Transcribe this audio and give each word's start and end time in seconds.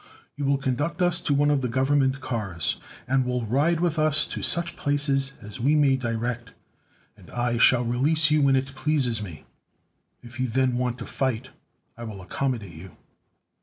You 0.35 0.45
will 0.45 0.57
conduct 0.57 0.99
us 1.03 1.19
to 1.19 1.33
one 1.35 1.51
of 1.51 1.61
the 1.61 1.67
Government 1.67 2.21
cars, 2.21 2.77
and 3.07 3.23
will 3.23 3.45
ride 3.45 3.79
with 3.79 3.99
us 3.99 4.25
to 4.25 4.41
such 4.41 4.75
places 4.75 5.33
as 5.43 5.59
we 5.59 5.75
may 5.75 5.95
direct, 5.95 6.53
and 7.15 7.29
I 7.29 7.59
shall 7.59 7.85
release 7.85 8.31
you 8.31 8.41
when 8.41 8.55
it 8.55 8.73
pleases 8.73 9.21
me. 9.21 9.45
If 10.23 10.39
you 10.39 10.47
then 10.47 10.75
want 10.75 10.97
to 10.97 11.05
fight, 11.05 11.51
I 11.95 12.03
will 12.05 12.19
accommodate 12.19 12.73
you." 12.73 12.97